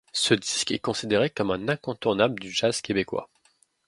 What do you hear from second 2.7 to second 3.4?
québécois.